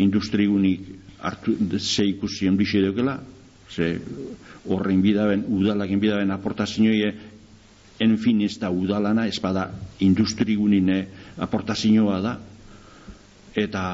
industrigunik 0.00 0.88
hartu 1.20 1.56
ze 1.78 2.08
ikusi 2.08 2.48
ondixe 2.48 2.80
deukela, 2.80 3.20
ze 3.68 4.00
horrein 4.64 5.02
bidaben, 5.02 5.44
udalak 5.48 5.92
bidaben 6.00 6.30
aportazioie 6.30 7.12
en 8.00 8.16
fin 8.18 8.40
ez 8.40 8.58
da 8.58 8.70
udalana, 8.70 9.26
ez 9.28 9.38
bada 9.40 9.70
industrigunine 10.00 11.06
aportazioa 11.36 12.20
da, 12.20 12.38
eta 13.54 13.84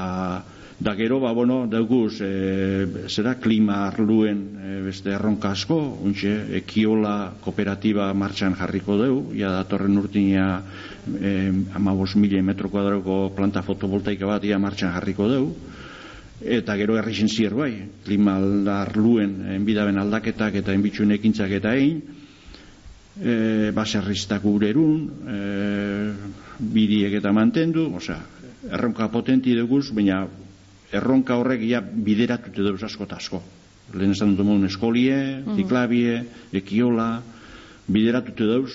Da 0.81 0.95
gero, 0.95 1.19
ba, 1.19 1.29
bueno, 1.31 1.67
dauguz, 1.69 2.17
e, 2.25 3.05
zera, 3.05 3.35
klima 3.37 3.83
arluen 3.85 4.39
e, 4.57 4.69
beste 4.81 5.11
erronka 5.13 5.51
asko, 5.53 5.77
untxe, 6.01 6.31
ekiola 6.57 7.35
kooperatiba 7.43 8.07
martxan 8.17 8.57
jarriko 8.57 8.97
deu, 8.97 9.19
ja 9.37 9.51
datorren 9.59 10.01
urtinia 10.01 10.47
e, 11.05 11.35
amabos 11.77 12.15
mila 12.17 12.41
metro 12.41 12.73
kuadrako 12.73 13.29
planta 13.37 13.61
fotovoltaika 13.61 14.25
bat 14.25 14.49
ia 14.49 14.57
martxan 14.57 14.95
jarriko 14.97 15.29
deu, 15.29 15.45
eta 16.41 16.73
gero 16.81 16.97
errixen 16.97 17.29
zier 17.29 17.53
bai, 17.53 17.75
klima 18.01 18.39
arluen 18.79 19.37
enbidaben 19.53 20.01
aldaketak 20.01 20.63
eta 20.65 20.73
enbitxuen 20.73 21.13
ekintzak 21.13 21.59
eta 21.61 21.77
egin, 21.77 22.01
e, 23.21 23.69
baserriztak 23.69 24.49
urerun, 24.49 25.09
e, 25.29 25.41
bidiek 26.73 27.21
eta 27.21 27.29
mantendu, 27.29 27.91
osea, 28.01 28.23
erronka 28.65 29.13
potenti 29.13 29.53
duguz, 29.53 29.91
baina 29.93 30.25
erronka 30.91 31.37
horrek 31.39 31.63
ja 31.67 31.81
bideratute 31.81 32.63
dauz 32.63 32.81
asko 32.83 33.07
eta 33.07 33.19
asko. 33.21 33.41
Lehen 33.93 34.15
esan 34.15 34.35
dut 34.35 34.45
mogun 34.47 34.67
eskolie, 34.67 35.17
mm. 35.41 35.55
ziklabie, 35.59 36.21
ekiola, 36.61 37.09
bideratute 37.91 38.47
dauz, 38.47 38.71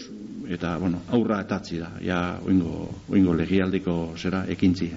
eta, 0.53 0.77
bueno, 0.79 1.03
aurra 1.17 1.41
etatzi 1.45 1.81
da, 1.81 1.91
ja, 2.05 2.21
oingo, 2.45 2.89
oingo 3.13 3.35
legialdiko 3.37 3.97
zera, 4.21 4.45
ekintzi. 4.53 4.91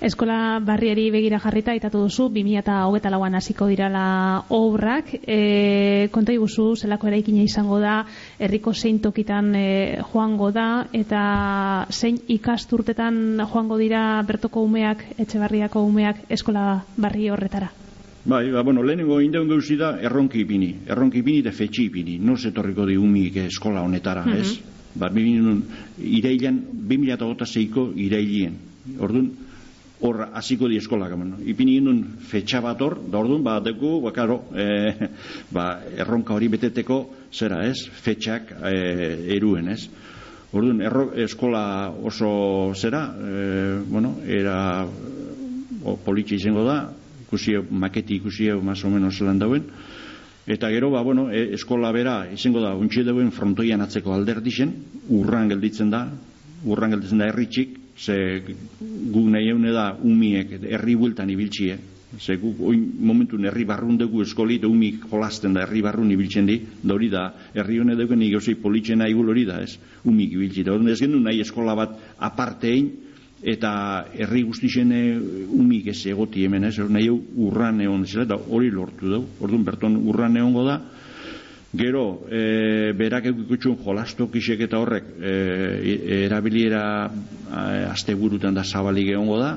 Eskola 0.00 0.62
barriari 0.64 1.10
begira 1.12 1.36
jarrita, 1.36 1.74
itatu 1.76 2.00
duzu, 2.00 2.30
2008 2.32 3.10
lauan 3.12 3.34
hasiko 3.36 3.66
dirala 3.68 4.46
obrak, 4.48 5.10
e, 5.28 6.08
konta 6.10 6.32
iguzu, 6.32 6.70
zelako 6.74 7.10
eraikina 7.10 7.42
izango 7.44 7.76
da, 7.82 7.98
herriko 8.40 8.72
zein 8.72 9.02
tokitan 9.04 9.50
e, 9.54 9.64
joango 10.08 10.48
da, 10.56 10.86
eta 10.96 11.24
zein 11.92 12.16
ikasturtetan 12.32 13.42
joango 13.42 13.76
dira 13.76 14.22
bertoko 14.24 14.62
umeak, 14.64 15.04
etxe 15.20 15.42
barriako 15.42 15.84
umeak, 15.84 16.24
eskola 16.32 16.80
barri 16.96 17.28
horretara? 17.28 17.68
Bai, 18.24 18.46
ba, 18.56 18.64
bueno, 18.64 18.82
lehenengo 18.82 19.20
indeun 19.20 19.52
gauzi 19.52 19.76
da 19.76 19.98
erronki 20.00 20.40
ipini, 20.46 20.70
erronki 20.88 21.20
ipini 21.20 21.44
eta 21.44 21.52
fetxi 21.52 21.90
ipini, 21.90 22.16
no 22.24 22.38
zetorriko 22.38 22.88
di 22.88 22.96
umik 22.96 23.36
eskola 23.44 23.84
honetara, 23.84 24.24
mm 24.24 24.32
-hmm. 24.32 24.40
ez? 24.40 24.60
Ba, 24.94 25.12
biminen, 25.12 25.62
irailan, 26.00 26.64
2006ko 26.88 27.90
irailien, 28.00 28.56
orduan, 28.98 29.30
hor 30.00 30.28
hasiko 30.32 30.68
di 30.68 30.76
eskolak 30.76 31.12
bueno. 31.14 31.36
ipini 31.44 31.76
gindun 31.78 32.16
fetxa 32.18 32.60
bat 32.60 32.80
hor 32.80 32.98
da 33.10 33.18
orduan 33.18 33.42
ba 33.42 33.60
deku 33.60 34.00
ba 34.00 34.12
claro 34.12 34.44
e, 34.54 34.94
ba, 35.54 35.80
erronka 35.96 36.34
hori 36.34 36.48
beteteko 36.48 37.28
zera 37.32 37.64
ez 37.68 37.88
fetxak 37.88 38.52
e, 38.64 39.36
eruen 39.36 39.68
ez 39.68 39.88
orduan 40.52 40.80
erro, 40.80 41.12
eskola 41.12 41.90
oso 41.90 42.72
zera 42.74 43.12
e, 43.12 43.80
bueno 43.86 44.16
era 44.26 44.86
o 45.84 45.96
politxe 45.96 46.36
izango 46.36 46.64
da 46.64 46.92
ikusi 47.26 47.58
maketi 47.70 48.16
ikusi 48.16 48.50
más 48.62 48.84
o 48.84 48.90
menos 48.90 49.18
zelan 49.18 49.38
dauen 49.38 49.68
eta 50.46 50.70
gero 50.70 50.90
ba 50.90 51.02
bueno 51.02 51.30
e, 51.30 51.52
eskola 51.54 51.92
bera 51.92 52.26
izango 52.32 52.60
da 52.60 52.74
untxe 52.74 53.04
dauen 53.04 53.30
frontoian 53.32 53.80
atzeko 53.80 54.14
alderdixen 54.14 54.72
urran 55.10 55.48
gelditzen 55.48 55.90
da 55.90 56.08
urran 56.64 56.90
gelditzen 56.90 57.18
da 57.18 57.28
herritxik 57.28 57.78
ze 58.00 58.42
gu 59.12 59.28
nahi 59.28 59.72
da 59.72 59.96
umiek 60.02 60.58
herri 60.62 60.96
bueltan 60.96 61.30
ibiltxie 61.30 61.78
ze 62.18 62.36
gu 62.36 62.54
oin 62.58 62.92
momentu 62.98 63.38
herri 63.38 63.64
barrun 63.64 63.98
dugu 63.98 64.22
eskoli 64.22 64.56
eta 64.56 64.66
umik 64.66 65.04
jolasten 65.10 65.54
da 65.54 65.62
herri 65.62 65.82
barrun 65.82 66.10
ibiltzen 66.10 66.46
di 66.46 66.60
da 66.82 66.94
hori 66.94 67.08
da 67.08 67.34
herri 67.54 67.78
hone 67.78 67.94
dugu 67.96 68.16
nik 68.16 68.32
gauzei 68.32 68.54
politxena 68.54 69.08
igul 69.08 69.28
hori 69.28 69.44
da 69.44 69.60
ez? 69.62 69.78
Umik 70.04 70.32
ibiltzi 70.32 70.64
da. 70.64 70.74
Ez 70.74 70.98
gendu 70.98 71.20
nahi 71.20 71.40
eskola 71.40 71.74
bat 71.74 71.98
apartein 72.18 72.90
eta 73.42 74.06
herri 74.12 74.42
guztixen 74.42 74.90
umik 75.50 75.86
ez 75.86 76.06
egoti 76.06 76.44
hemen 76.44 76.64
ez? 76.64 76.78
Nahi 76.78 77.08
urran 77.10 77.80
egon 77.80 78.06
zela 78.06 78.24
da 78.24 78.36
hori 78.36 78.70
lortu 78.70 79.06
dugu. 79.06 79.26
Orduan 79.40 79.64
berton 79.64 79.96
urran 79.96 80.36
egongo 80.36 80.64
da 80.64 80.80
Gero, 81.70 82.26
e, 82.26 82.90
berak 82.98 83.28
eukikutxun 83.30 83.76
jolastok 83.78 84.34
isek 84.40 84.64
eta 84.66 84.80
horrek 84.82 85.12
e, 85.22 85.34
erabiliera 86.26 86.82
e, 87.06 87.84
azte 87.86 88.16
burutan 88.18 88.56
da 88.56 88.64
zabalik 88.64 89.12
egongo 89.12 89.38
da. 89.38 89.52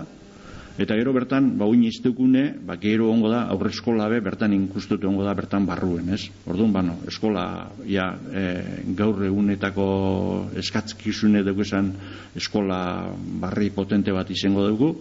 Eta 0.77 0.95
gero 0.97 1.11
bertan, 1.13 1.51
ba, 1.57 1.65
uin 1.69 1.83
iztekune, 1.85 2.43
ba, 2.65 2.77
gero 2.81 3.11
ongo 3.13 3.29
da, 3.29 3.43
aurre 3.53 3.69
eskola 3.73 4.07
be, 4.09 4.21
bertan 4.25 4.53
inkustute 4.53 5.05
ongo 5.05 5.25
da, 5.25 5.33
bertan 5.37 5.67
barruen, 5.69 6.09
ez? 6.13 6.23
Orduan, 6.49 6.71
bano, 6.73 6.95
eskola, 7.09 7.43
ja, 7.85 8.07
e, 8.29 8.45
gaur 8.97 9.21
egunetako 9.25 9.85
eskatzkizune 10.61 11.43
dugu 11.45 11.61
esan, 11.65 11.91
eskola 12.37 12.79
barri 13.41 13.69
potente 13.73 14.13
bat 14.13 14.29
izango 14.33 14.65
dugu, 14.69 14.95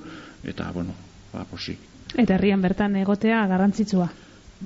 eta, 0.45 0.69
bueno, 0.77 0.97
ba, 1.33 1.47
posik. 1.49 1.89
Eta 2.13 2.37
herrian 2.37 2.61
bertan 2.61 3.01
egotea 3.01 3.47
garrantzitsua. 3.49 4.11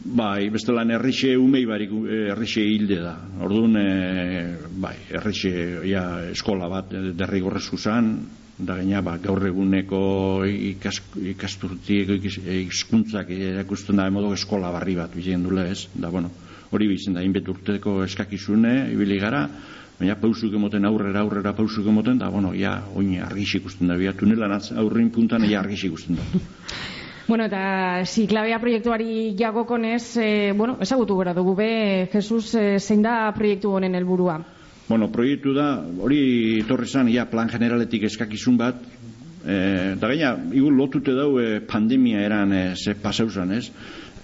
Bai, 0.04 0.50
beste 0.52 0.74
lan 0.74 0.90
errixe 0.92 1.36
umei 1.40 1.64
barik 1.66 1.92
eh, 2.04 2.32
errixe 2.34 2.62
hilde 2.62 2.98
da. 3.00 3.14
Orduan, 3.42 3.76
e, 3.80 4.56
bai, 4.82 4.94
errixe 5.18 5.52
ja, 5.88 6.02
eskola 6.32 6.68
bat 6.68 6.92
eh, 6.92 7.12
derrigorrezku 7.16 7.78
zan, 7.78 8.10
da 8.58 8.76
gaina 8.76 9.02
ba, 9.04 9.16
gaur 9.22 9.44
eguneko 9.48 10.00
ikas, 10.48 11.00
ikasturtiek 11.32 12.12
izkuntzak 12.56 13.30
erakusten 13.36 14.00
da 14.00 14.08
modu 14.10 14.32
eskola 14.36 14.72
barri 14.72 14.96
bat 14.96 15.16
bizen 15.16 15.44
dule 15.44 15.68
ez. 15.72 15.86
Da, 15.94 16.10
bueno, 16.12 16.32
hori 16.70 16.88
bizin 16.92 17.16
da, 17.16 17.24
inbet 17.24 17.48
urteko 17.48 18.02
eskakizune, 18.04 18.74
ibili 18.92 19.20
gara, 19.22 19.46
baina 20.00 20.16
pausuk 20.20 20.56
emoten 20.56 20.84
aurrera 20.88 21.24
aurrera 21.24 21.54
pausuk 21.56 21.88
emoten, 21.88 22.20
da, 22.20 22.28
bueno, 22.32 22.52
ja, 22.56 22.78
oin 22.94 23.16
argixik 23.24 23.64
ikusten 23.64 23.92
da, 23.92 23.96
bia, 24.00 24.12
tunelan 24.16 24.58
aurrein 24.76 25.10
puntan, 25.14 25.48
ja, 25.48 25.60
argixik 25.64 25.92
ikusten 25.92 26.20
da. 26.20 26.28
Bueno, 27.26 27.48
eta 27.50 28.04
ziklabea 28.06 28.60
proiektuari 28.62 29.34
jagokonez, 29.34 30.16
e, 30.22 30.52
bueno, 30.54 30.76
ezagutu 30.80 31.16
gara 31.18 31.32
dugu 31.34 31.56
be, 31.58 32.08
Jesus, 32.12 32.54
e, 32.54 32.78
zein 32.78 33.02
da 33.02 33.32
proiektu 33.34 33.72
honen 33.74 33.98
helburua? 33.98 34.36
Bueno, 34.86 35.08
proiektu 35.10 35.50
da, 35.56 35.72
hori 35.82 36.62
torri 36.68 36.86
zan, 36.86 37.10
ja, 37.10 37.24
plan 37.26 37.50
generaletik 37.50 38.06
eskakizun 38.06 38.60
bat, 38.60 38.78
e, 39.42 39.56
da 39.98 40.06
gaina, 40.12 40.36
igu 40.54 40.70
lotute 40.70 41.16
dau 41.18 41.32
pandemia 41.66 42.22
eran 42.22 42.54
ze 42.76 42.94
pasauzan, 42.94 43.56
ez? 43.58 43.72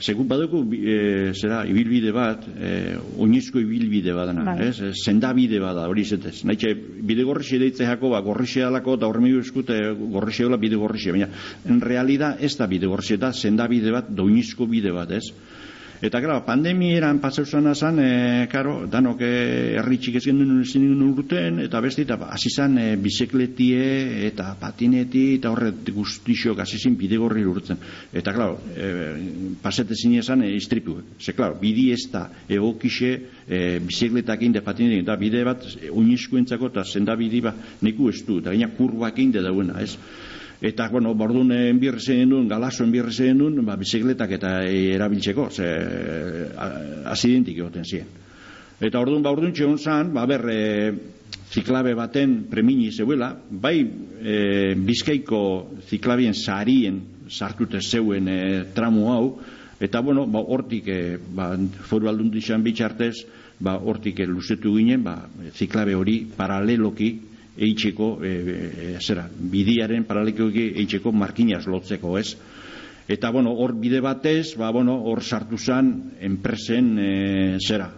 Segun 0.02 0.26
badugu, 0.28 0.64
e, 0.74 1.32
zera, 1.38 1.62
ibilbide 1.68 2.10
bat, 2.12 2.44
e, 2.58 2.96
oinezko 3.22 3.60
ibilbide 3.62 4.14
badana, 4.16 4.44
Bai. 4.50 4.68
ez? 4.68 4.80
E, 4.82 4.90
Zendabide 4.98 5.60
bada, 5.62 5.86
hori 5.88 6.04
zetez. 6.04 6.42
Naitxe, 6.48 6.74
bide 6.74 7.24
gorrixe 7.28 7.60
deitze 7.62 7.86
jako, 7.86 8.10
ba, 8.10 8.20
gorrixe 8.26 8.64
alako, 8.66 8.96
eta 8.98 9.06
horremegu 9.06 9.40
eskute, 9.44 9.78
gorrixe 10.12 10.48
dola 10.48 10.58
bide 10.58 10.80
gorrixe. 10.80 11.14
Baina, 11.14 11.30
en 11.68 11.80
realidad, 11.80 12.42
ez 12.42 12.56
da 12.58 12.66
bide 12.66 12.90
gorrixe, 12.90 13.16
da 13.16 13.32
zendabide 13.32 13.94
bat, 13.94 14.10
da 14.10 14.26
oinezko 14.26 14.66
bide 14.66 14.92
bat, 14.92 15.14
ez? 15.14 15.30
Eta, 16.02 16.18
claro, 16.18 16.42
pandemieran 16.42 17.20
pasau 17.22 17.44
zana 17.46 17.76
zan, 17.78 18.00
e, 18.02 18.46
karo, 18.50 18.88
danok 18.90 19.20
e, 19.22 19.28
erritxik 19.78 20.16
ez 20.18 20.24
gendun 20.24 20.64
ezin 20.64 20.88
urten, 21.06 21.60
eta 21.62 21.78
beste, 21.84 22.02
eta 22.02 22.16
hasi 22.26 22.50
zan 22.50 22.74
e, 22.82 22.86
bizikletie 22.98 24.26
eta 24.26 24.48
patineti, 24.58 25.36
eta 25.36 25.52
horre 25.54 25.70
guztixok 25.94 26.58
hasi 26.64 26.80
zin 26.82 26.96
bidegorri 26.98 27.46
urtzen. 27.46 27.78
Eta, 28.10 28.34
claro, 28.34 28.58
e, 28.74 28.90
pasete 29.62 29.94
zine 29.94 30.18
esan 30.24 30.42
e, 30.42 30.50
istripu. 30.56 30.96
Ze, 31.22 31.36
claro, 31.38 31.54
bidi 31.62 31.92
ez 31.94 32.02
da 32.10 32.24
egokixe 32.50 33.12
e, 33.46 33.62
bizikletak 33.86 34.42
inde 34.42 34.66
patineti, 34.66 35.04
eta 35.06 35.14
bide 35.22 35.46
bat 35.46 35.70
e, 35.78 35.86
oinizkuentzako 35.86 36.74
eta 36.74 36.82
zenda 36.82 37.14
bidi 37.14 37.46
ba, 37.46 37.54
neku 37.86 38.10
ez 38.10 38.24
du, 38.26 38.42
eta 38.42 38.50
gaina 38.50 38.72
kurbak 38.74 39.22
inde 39.22 39.46
dauena, 39.46 39.78
ez? 39.86 39.94
Eta, 40.62 40.86
bueno, 40.88 41.10
bordun 41.18 41.50
enbirri 41.56 41.98
zein 41.98 42.30
duen, 42.30 42.44
galazo 42.46 42.84
enbirri 42.86 43.10
zein 43.10 43.40
duen, 43.40 43.56
ba, 43.66 43.74
bizikletak 43.74 44.36
eta 44.36 44.60
e, 44.62 44.92
erabiltzeko, 44.94 45.48
ze, 45.50 45.70
a- 46.54 46.68
asidentik 47.10 47.58
egoten 47.58 47.82
ziren. 47.82 48.12
Eta 48.78 49.00
orduan, 49.02 49.24
ba, 49.26 49.32
orduan 49.34 49.50
txegon 49.50 49.80
zan, 49.82 50.12
ba, 50.14 50.22
ber, 50.30 50.46
e, 50.46 50.92
ziklabe 51.50 51.96
baten 51.98 52.44
premini 52.50 52.92
zeuela, 52.94 53.32
bai 53.50 53.74
e, 53.82 54.36
bizkaiko 54.78 55.42
ziklabien 55.90 56.38
sarien 56.38 57.02
sartute 57.26 57.82
zeuen 57.82 58.30
e, 58.30 58.38
tramu 58.72 59.10
hau, 59.10 59.26
eta, 59.82 59.98
bueno, 59.98 60.28
ba, 60.30 60.44
hortik, 60.46 60.86
e, 60.86 61.18
ba, 61.18 61.56
foru 61.90 62.06
aldun 62.06 62.30
bitxartez, 62.30 63.26
ba, 63.58 63.80
hortik 63.82 64.22
e, 64.22 64.30
luzetu 64.30 64.76
ginen, 64.78 65.02
ba, 65.02 65.18
ziklabe 65.58 65.98
hori 65.98 66.20
paraleloki 66.38 67.31
eitzeko, 67.56 68.16
e, 68.24 68.32
e, 68.32 68.96
zera, 69.00 69.26
bidiaren 69.28 70.06
paraleloki 70.08 70.72
eitzeko 70.82 71.12
markinaz 71.12 71.66
lotzeko, 71.66 72.16
ez? 72.18 72.36
Eta, 73.08 73.30
bueno, 73.30 73.52
hor 73.58 73.74
bide 73.76 74.00
batez, 74.00 74.54
ba, 74.56 74.70
bueno, 74.70 74.94
hor 75.10 75.22
sartu 75.22 75.58
zan 75.58 76.12
enpresen 76.20 76.94
e, 76.98 77.10
zera. 77.60 77.90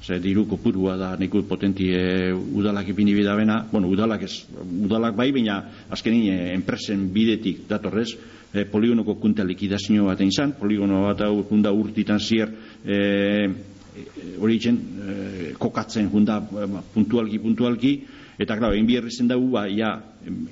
Ze 0.00 0.16
diru 0.20 0.46
kopurua 0.48 0.94
da 0.96 1.10
neku 1.20 1.42
potenti 1.44 1.90
e, 1.92 2.32
udalak 2.32 2.88
ipini 2.88 3.12
bidabena, 3.14 3.66
bueno, 3.72 3.88
udalak 3.88 4.22
ez, 4.24 4.46
udalak 4.84 5.16
bai, 5.16 5.30
baina 5.32 5.58
azkenin 5.90 6.28
e, 6.32 6.52
enpresen 6.54 7.08
bidetik 7.12 7.66
datorrez, 7.68 8.08
e, 8.52 8.64
poligonoko 8.64 9.16
kunta 9.20 9.44
likidazio 9.44 10.06
bat 10.08 10.20
egin 10.20 10.32
zan, 10.32 10.54
poligono 10.58 11.04
bat 11.08 11.26
hau 11.26 11.42
kunda 11.48 11.72
urtitan 11.72 12.20
zier, 12.20 12.52
e, 12.84 12.96
e, 12.96 13.79
hori 14.40 14.56
itzen, 14.56 14.78
e, 14.78 15.52
kokatzen 15.58 16.08
junda 16.12 16.40
e, 16.40 16.66
puntualki, 16.94 17.38
puntualki, 17.42 17.92
eta, 18.40 18.56
claro, 18.56 18.72
egin 18.72 18.86
biherri 18.88 19.10
zen 19.12 19.28
dugu, 19.28 19.50
ba, 19.52 19.66
ia, 19.68 19.90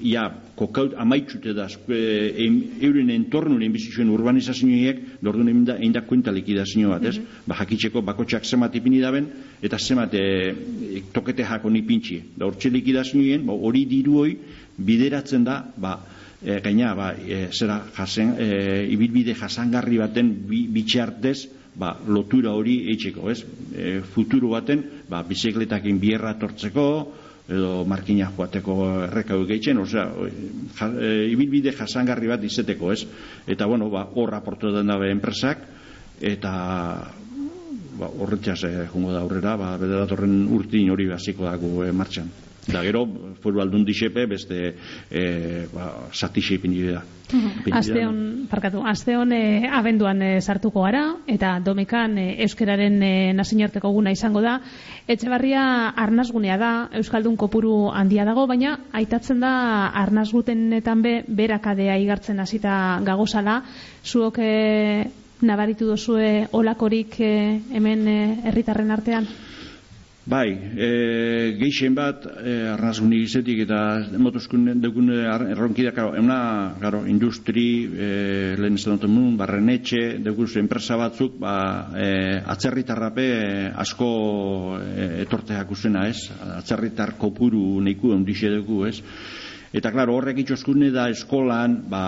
ia 0.05 0.27
kokaut 0.59 0.93
amaitxute 1.01 1.55
da, 1.57 1.69
e, 1.89 2.01
em- 2.45 2.83
euren 2.85 3.09
entornun 3.15 3.63
enbizizuen 3.65 4.11
urbanizazioiek, 4.13 5.01
lordu 5.25 5.47
egin 5.47 5.65
da, 5.65 5.79
egin 5.79 5.97
da 5.97 6.05
kuenta 6.05 6.35
likidazio 6.35 6.93
bat, 6.93 7.09
ez? 7.09 7.17
Ba, 7.47 7.57
jakitzeko 7.63 8.03
bakotxak 8.05 8.45
zemat 8.45 8.77
ipini 8.77 9.01
daben, 9.01 9.31
eta 9.63 9.79
zemat 9.79 10.15
e, 10.15 10.25
tokete 11.15 11.47
jako 11.49 11.73
nipintxi. 11.73 12.21
Da, 12.37 12.47
hortxe 12.51 12.71
likidazioen, 12.75 13.47
ba, 13.49 13.57
hori 13.57 13.87
diruoi 13.89 14.37
bideratzen 14.77 15.45
da, 15.49 15.63
ba, 15.77 15.97
e, 16.45 16.61
gaina, 16.61 16.95
ba, 16.95 17.15
e, 17.17 17.47
zera, 17.53 17.81
jasen, 17.97 18.35
e, 18.37 18.51
ibilbide 18.93 19.35
jasangarri 19.39 20.03
baten 20.05 20.35
bi, 20.51 20.67
bitxartez, 20.77 21.49
ba, 21.79 21.95
lotura 22.07 22.53
hori 22.59 22.81
eitzeko, 22.93 23.31
ez? 23.31 23.43
E, 23.75 24.01
futuro 24.03 24.53
baten, 24.57 24.85
ba, 25.09 25.23
bizikletakin 25.27 26.01
bierra 26.03 26.35
tortzeko, 26.41 26.87
edo 27.49 27.85
markina 27.89 28.29
joateko 28.37 28.75
errekau 29.07 29.41
gehitzen, 29.49 29.79
osea, 29.81 30.09
ja, 30.81 30.91
e, 30.91 31.13
ibilbide 31.33 31.73
jasangarri 31.79 32.29
bat 32.29 32.45
izeteko, 32.45 32.93
ez? 32.93 33.07
Eta, 33.47 33.71
bueno, 33.71 33.89
ba, 33.95 34.05
hor 34.15 34.35
aportu 34.37 34.75
den 34.75 34.91
dabe 34.93 35.13
enpresak, 35.15 35.65
eta 36.21 36.53
ba, 37.99 38.09
horretxaz 38.09 38.63
eh, 38.65 38.87
jungo 38.93 39.13
da 39.13 39.23
aurrera, 39.25 39.57
ba, 39.59 39.73
bede 39.81 39.99
datorren 39.99 40.45
urtin 40.55 40.91
hori 40.95 41.09
hasiko 41.15 41.49
dago 41.49 41.83
eh, 41.85 41.93
martxan. 41.93 42.31
Da 42.69 42.83
gero, 42.85 43.07
foru 43.41 43.63
aldun 43.63 43.85
disepe, 43.89 44.27
beste 44.29 44.59
eh, 45.11 45.65
ba, 45.73 46.11
satixe 46.13 46.59
ipini 46.59 46.83
da. 46.91 47.01
Da, 47.01 47.79
Aste 47.79 48.03
hon, 48.05 48.21
parkatu, 48.49 48.83
aste 48.89 49.15
hon 49.17 49.33
eh, 49.37 49.69
abenduan 49.73 50.21
eh, 50.25 50.41
sartuko 50.41 50.85
gara, 50.85 51.03
eta 51.29 51.55
domekan 51.65 52.19
eh, 52.21 52.29
euskararen 52.45 53.03
eh, 53.05 53.33
nazioarteko 53.37 53.93
guna 53.93 54.13
izango 54.13 54.41
da. 54.45 54.59
Etxebarria 55.09 55.63
arnazgunea 55.97 56.59
da, 56.61 56.73
euskaldun 57.01 57.37
kopuru 57.41 57.89
handia 57.89 58.29
dago, 58.29 58.47
baina 58.49 58.79
aitatzen 59.01 59.41
da 59.45 59.53
arnazgutenetan 60.05 61.05
be, 61.05 61.15
berakadea 61.29 61.97
igartzen 62.05 62.41
hasita 62.45 63.01
gagozala. 63.05 63.63
Zuok 64.05 64.41
eh, 64.45 65.09
nabaritu 65.41 65.89
dozue 65.89 66.49
olakorik 66.53 67.21
eh, 67.21 67.61
hemen 67.73 68.09
herritarren 68.45 68.93
artean? 68.93 69.29
Bai, 70.29 70.51
e, 70.77 71.57
geixen 71.57 71.95
bat, 71.97 72.27
e, 72.45 72.55
arnazguni 72.69 73.23
izetik 73.25 73.63
eta 73.63 73.79
motozkun 74.21 74.67
dukun 74.83 75.09
erronkida, 75.15 75.95
karo, 75.97 76.11
emna, 76.21 76.75
karo, 76.83 77.01
industri, 77.09 77.65
e, 77.89 78.09
lehen 78.61 78.77
ez 78.77 78.85
dut 78.85 79.07
mun, 79.09 79.39
barrenetxe, 79.41 80.03
dukuz 80.27 80.51
enpresa 80.61 80.99
batzuk, 81.01 81.39
ba, 81.41 81.55
e, 81.97 82.11
atzerritarrape 82.45 83.27
e, 83.39 83.49
asko 83.87 84.11
e, 84.83 85.09
etorteak 85.25 85.73
uzena, 85.73 86.05
ez? 86.13 86.29
Atzerritar 86.59 87.15
kopuru 87.17 87.81
neiku 87.81 88.13
ondixe 88.13 88.53
dugu, 88.53 88.83
ez? 88.85 88.99
Eta, 89.73 89.95
klaro, 89.97 90.21
horrek 90.21 90.45
itxoskune 90.45 90.93
da 90.93 91.09
eskolan, 91.09 91.81
ba, 91.89 92.05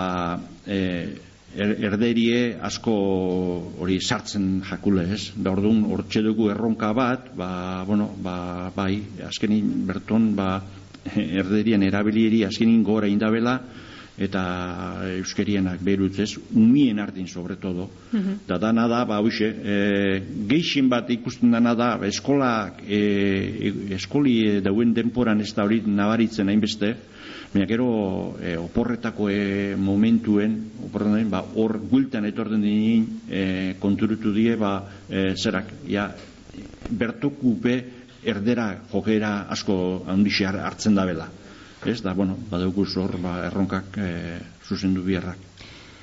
e, 0.61 1.30
er, 1.55 1.75
erderie 1.91 2.41
asko 2.61 2.93
hori 3.81 3.99
sartzen 4.01 4.61
jakule, 4.69 5.05
ez? 5.13 5.31
Da 5.35 5.53
orduan 5.53 5.83
hortxe 5.91 6.23
dugu 6.25 6.49
erronka 6.51 6.91
bat, 6.97 7.31
ba, 7.37 7.83
bueno, 7.87 8.11
ba, 8.23 8.71
bai, 8.75 9.01
azkenin 9.27 9.85
berton, 9.87 10.31
ba, 10.35 10.53
erderien 11.41 11.83
erabilieri 11.83 12.43
azkenin 12.45 12.83
gora 12.83 13.09
indabela, 13.09 13.59
eta 14.21 14.41
euskerienak 15.17 15.79
berutz 15.81 16.19
ez, 16.21 16.31
umien 16.53 16.99
ardin 17.01 17.27
sobre 17.27 17.55
todo. 17.57 17.87
Da 18.47 18.59
dana 18.61 18.87
da, 18.91 19.03
ba, 19.09 19.21
hoxe, 19.23 19.47
e, 19.49 19.77
geixin 20.51 20.89
bat 20.91 21.09
ikusten 21.09 21.51
dana 21.55 21.73
da, 21.75 21.95
ba, 21.97 22.09
eskolak, 22.11 22.83
e, 22.85 23.71
eskoli 23.97 24.35
e, 24.47 24.59
dauen 24.61 24.93
denporan 24.93 25.41
ez 25.41 25.53
da 25.55 25.65
hori 25.65 25.81
nabaritzen 25.87 26.51
hainbeste, 26.51 26.95
Baina 27.51 27.67
gero 27.67 28.37
e, 28.39 28.55
oporretako 28.55 29.27
e, 29.29 29.75
momentuen, 29.75 30.71
oporretan, 30.87 31.27
ba, 31.29 31.41
hor 31.59 31.81
guiltan 31.91 32.23
etorten 32.29 32.61
dinin 32.63 33.03
e, 33.27 33.75
konturutu 33.79 34.31
die, 34.31 34.55
ba, 34.55 34.85
e, 35.11 35.33
zerak, 35.35 35.73
ja, 35.91 36.05
bertokupe 36.87 37.75
erdera 38.23 38.69
jokera 38.91 39.47
asko 39.51 39.75
handixe 40.07 40.47
har- 40.47 40.61
hartzen 40.63 40.95
da 40.95 41.05
bela. 41.05 41.27
Ez, 41.83 41.99
da, 42.05 42.13
bueno, 42.13 42.37
badaukuz 42.49 42.95
hor, 42.95 43.17
ba, 43.19 43.41
erronkak 43.49 43.97
e, 43.99 44.09
zuzendu 44.67 45.03
biherrak. 45.03 45.37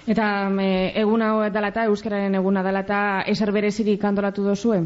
Eta 0.08 0.48
me, 0.52 0.92
egun 1.00 1.22
hau 1.22 1.42
dela 1.52 1.68
eta, 1.72 1.84
euskararen 1.88 2.34
eguna 2.34 2.62
dela 2.64 2.80
eta 2.84 3.00
eser 3.28 3.52
berezirik 3.52 4.04
antolatu 4.04 4.44
dozue? 4.44 4.82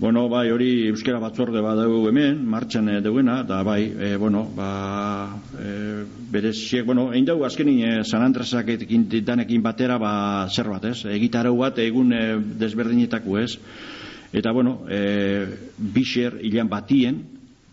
Bueno, 0.00 0.30
bai, 0.32 0.46
hori 0.48 0.86
euskara 0.88 1.18
batzorde 1.20 1.60
badau 1.60 2.06
hemen, 2.08 2.38
martxan 2.48 2.86
e, 2.88 2.94
deuena, 3.04 3.42
da 3.44 3.58
bai, 3.60 3.82
e, 3.92 4.14
bueno, 4.16 4.46
ba, 4.56 4.68
e, 5.60 5.72
bereziek, 6.32 6.86
bueno, 6.88 7.10
egin 7.12 7.26
dugu 7.28 7.44
azkenin 7.44 7.82
e, 7.84 7.90
San 8.08 8.24
Andresak 8.24 8.70
ekin, 8.78 9.04
danekin 9.28 9.60
batera, 9.60 9.98
ba, 10.00 10.12
zer 10.48 10.70
bat, 10.72 10.86
ez? 10.88 11.04
Egitarau 11.04 11.52
bat 11.58 11.82
egun 11.84 12.14
e, 12.16 12.22
desberdinetako, 12.62 13.36
ez? 13.42 13.58
Eta, 14.32 14.54
bueno, 14.56 14.78
e, 14.88 15.02
bixer 15.76 16.38
hilan 16.48 16.72
batien, 16.72 17.20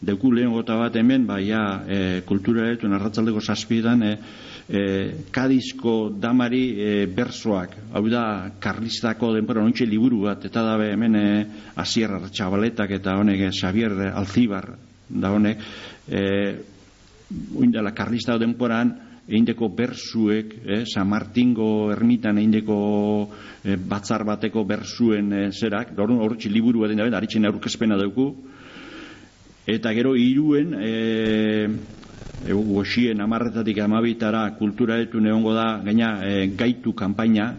deku 0.02 0.32
lehen 0.32 0.52
gota 0.54 0.76
bat 0.78 0.96
hemen, 0.96 1.26
ba, 1.26 1.40
ja, 1.42 1.84
e, 1.88 2.22
kultura 2.26 2.68
etu, 2.72 2.90
narratzaldeko 2.90 3.42
zazpidan, 3.42 4.04
e, 4.04 4.12
e, 4.68 4.82
Kadizko 5.34 6.12
damari 6.14 6.64
e, 6.78 6.92
bersoak, 7.10 7.74
hau 7.94 8.04
da, 8.10 8.52
karlistako 8.62 9.34
denpora, 9.34 9.64
nontxe 9.66 9.88
liburu 9.90 10.24
bat, 10.28 10.46
eta 10.46 10.64
dabe 10.66 10.92
hemen 10.94 11.16
e, 11.18 11.28
Asier 11.82 12.14
Txabaletak 12.30 12.94
eta 13.00 13.18
honek 13.18 13.48
e, 13.48 13.52
Xavier 13.52 13.98
Alzibar, 14.14 14.70
da 15.10 15.34
honek, 15.34 15.66
e, 16.08 16.24
oindala 17.58 17.94
karlista 17.96 18.38
denporan, 18.38 18.96
eindeko 19.28 19.70
bersuek, 19.76 20.54
eh, 20.64 20.84
San 20.86 21.10
Martingo 21.10 21.92
ermitan 21.92 22.38
eindeko 22.40 23.30
eh, 23.64 23.76
batzar 23.76 24.24
bateko 24.24 24.64
bersuen 24.64 25.34
eh, 25.34 25.50
zerak, 25.52 25.94
da 25.96 26.04
horretxe 26.04 26.50
liburu 26.50 26.86
bat 26.86 26.96
dabe, 26.96 27.16
aritzen 27.16 27.46
aurkezpena 27.46 27.98
dauku, 28.00 28.30
eta 29.68 29.92
gero 29.94 30.16
iruen, 30.16 30.74
eh, 30.80 31.68
e, 32.48 32.54
goxien 32.54 33.20
amarretatik 33.22 33.80
amabitara 33.84 34.48
kultura 34.56 34.98
etu 35.04 35.20
neongo 35.20 35.54
da, 35.54 35.82
gaina 35.84 36.22
eh, 36.24 36.48
gaitu 36.56 36.94
kanpaina, 36.96 37.54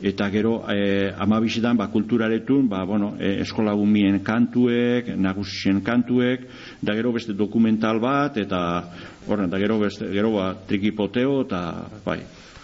eta 0.00 0.28
gero 0.32 0.64
e, 0.72 1.12
ama 1.18 1.40
bizitan 1.40 1.76
ba, 1.76 1.88
kulturaretun 1.92 2.68
ba, 2.68 2.84
bueno, 2.84 3.14
e, 3.20 3.40
eskola 3.44 3.74
gumien 3.76 4.22
kantuek, 4.24 5.12
nagusien 5.16 5.80
kantuek, 5.84 6.48
da 6.80 6.96
gero 6.96 7.12
beste 7.12 7.36
dokumental 7.36 8.00
bat, 8.00 8.36
eta 8.36 8.60
horren, 9.28 9.50
da 9.50 9.60
gero 9.60 9.78
beste, 9.84 10.08
gero 10.12 10.32
ba, 10.36 10.54
trikipoteo, 10.68 11.42
eta 11.44 11.62
bai, 12.04 12.22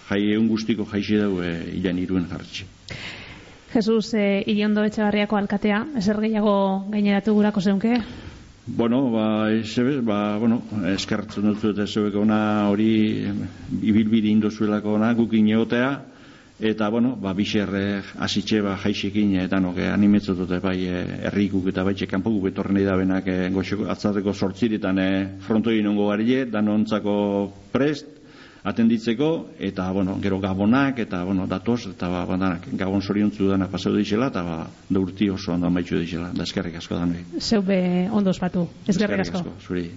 jai 0.09 0.23
egun 0.33 0.49
guztiko 0.49 0.89
jaixi 0.89 1.21
dau 1.21 1.41
e, 1.45 1.53
ilan 1.77 2.01
iruen 2.01 2.29
jartxe. 2.33 2.69
Jesus, 3.73 4.13
e, 4.13 4.43
iriondo 4.53 4.85
etxabarriako 4.85 5.39
alkatea, 5.39 5.79
ezer 5.97 6.21
gehiago 6.21 6.55
gaineratu 6.93 7.33
gurako 7.33 7.61
zeunke? 7.61 7.97
Bueno, 8.67 9.11
ba, 9.11 9.51
eze, 9.51 9.83
ba, 10.05 10.37
bueno, 10.39 10.61
eskertzen 10.93 11.49
dut 11.49 11.59
zuet 11.59 11.79
ez 11.83 11.97
ona 11.97 12.69
hori 12.69 13.27
ibilbide 13.83 14.29
indozuelako 14.29 14.95
ona 14.95 15.13
gukin 15.15 15.49
egotea, 15.49 15.91
eta, 16.61 16.89
bueno, 16.91 17.17
ba, 17.17 17.33
bixer 17.33 17.73
hasitxe 18.19 18.61
ba, 18.63 18.77
jaixekin 18.77 19.35
eta 19.41 19.59
noke 19.59 19.89
animetzot 19.89 20.39
dute 20.39 20.61
bai 20.61 20.79
herrikuk 20.87 21.67
eta 21.73 21.83
baitxe 21.83 22.07
kanpoku 22.07 22.45
betorren 22.45 22.85
da 22.85 22.97
benak 22.97 23.27
e, 23.27 23.51
goxeko 23.51 23.89
atzateko 23.91 24.33
sortziritan 24.33 24.99
e, 24.99 25.11
frontoi 25.41 25.81
nongo 25.83 26.11
garile, 26.13 26.45
danontzako 26.45 27.15
prest, 27.73 28.22
atenditzeko, 28.65 29.29
eta, 29.59 29.91
bueno, 29.93 30.19
gero 30.23 30.39
gabonak, 30.41 30.99
eta, 31.03 31.25
bueno, 31.25 31.47
datoz, 31.51 31.87
eta, 31.91 32.09
ba, 32.09 32.25
badanak, 32.29 32.69
gabon 32.79 33.03
zoriontzu 33.03 33.49
dana 33.51 33.67
paseo 33.69 33.95
dixela, 33.97 34.31
eta, 34.31 34.43
ba, 34.47 34.67
deurti 34.89 35.31
oso 35.31 35.53
ondo 35.57 35.67
amaitxu 35.67 35.99
dixela, 35.99 36.31
da 36.35 36.47
eskerrik 36.47 36.79
asko 36.79 36.95
dan. 37.01 37.17
Zeu 37.41 37.63
be, 37.63 38.09
ondo 38.11 38.31
espatu, 38.31 38.69
eskerrik 38.87 39.27
asko. 39.27 39.43
Eskerrik 39.43 39.51
asko, 39.51 39.67
zuri. 39.67 39.91